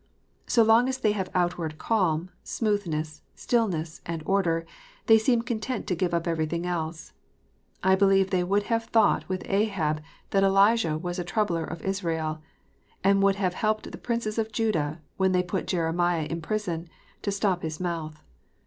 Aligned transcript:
So 0.47 0.63
long 0.63 0.89
as 0.89 0.97
they 0.97 1.11
have 1.11 1.29
outward 1.35 1.77
calm, 1.77 2.31
smooth 2.43 2.87
ness, 2.87 3.21
stillness, 3.35 4.01
and 4.03 4.23
order, 4.25 4.65
they 5.05 5.19
seem 5.19 5.43
content 5.43 5.85
to 5.85 5.95
give 5.95 6.11
up 6.11 6.25
every 6.27 6.47
thing 6.47 6.65
else. 6.65 7.13
I 7.83 7.93
believe 7.93 8.31
they 8.31 8.43
would 8.43 8.63
have 8.63 8.85
thought 8.85 9.29
with 9.29 9.43
Ahab 9.45 10.01
that 10.31 10.41
Elijah 10.43 10.97
was 10.97 11.19
a 11.19 11.23
troubler 11.23 11.63
of 11.65 11.83
Israel, 11.83 12.41
and 13.03 13.21
would 13.21 13.35
have 13.35 13.53
helped 13.53 13.91
the 13.91 13.97
princes 13.99 14.39
of 14.39 14.51
Judah 14.51 15.01
when 15.17 15.33
they 15.33 15.43
put 15.43 15.67
Jeremiah 15.67 16.23
in 16.25 16.41
prison, 16.41 16.89
to 17.21 17.29
stop 17.31 17.61
his 17.61 17.79
mouth. 17.79 18.23